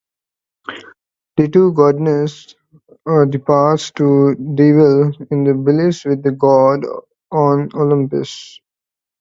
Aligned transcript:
The 1.37 1.47
two 1.47 1.73
goddesses 1.73 2.55
departed 3.29 3.95
to 3.97 4.33
dwell 4.33 5.11
in 5.29 5.63
bliss 5.63 6.05
with 6.05 6.23
the 6.23 6.31
gods 6.31 6.87
on 7.31 7.69
Olympus. 7.75 8.59